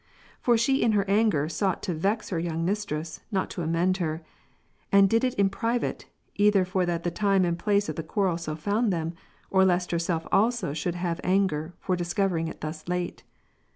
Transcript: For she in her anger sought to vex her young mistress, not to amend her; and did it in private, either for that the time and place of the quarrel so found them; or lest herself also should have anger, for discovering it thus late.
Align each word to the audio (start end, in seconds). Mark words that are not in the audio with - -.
For 0.39 0.57
she 0.57 0.81
in 0.81 0.93
her 0.93 1.07
anger 1.07 1.47
sought 1.47 1.83
to 1.83 1.93
vex 1.93 2.29
her 2.31 2.39
young 2.39 2.65
mistress, 2.65 3.19
not 3.31 3.51
to 3.51 3.61
amend 3.61 3.97
her; 3.97 4.23
and 4.91 5.07
did 5.07 5.23
it 5.23 5.35
in 5.35 5.47
private, 5.51 6.07
either 6.37 6.65
for 6.65 6.87
that 6.87 7.03
the 7.03 7.11
time 7.11 7.45
and 7.45 7.53
place 7.59 7.87
of 7.87 7.97
the 7.97 8.01
quarrel 8.01 8.39
so 8.39 8.55
found 8.55 8.91
them; 8.91 9.13
or 9.51 9.63
lest 9.63 9.91
herself 9.91 10.25
also 10.31 10.73
should 10.73 10.95
have 10.95 11.21
anger, 11.23 11.75
for 11.79 11.95
discovering 11.95 12.47
it 12.47 12.61
thus 12.61 12.87
late. 12.87 13.21